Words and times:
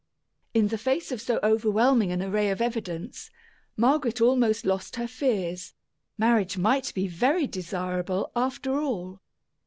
In 0.55 0.69
the 0.69 0.79
face 0.79 1.11
of 1.11 1.21
so 1.21 1.39
overwhelming 1.43 2.11
an 2.11 2.23
array 2.23 2.49
of 2.49 2.59
evidence, 2.59 3.29
Margaret 3.77 4.19
almost 4.19 4.65
lost 4.65 4.95
her 4.95 5.05
fears 5.07 5.75
marriage 6.17 6.57
might 6.57 6.91
be 6.95 7.05
very 7.07 7.45
desirable, 7.45 8.31
after 8.35 8.79
all. 8.81 9.21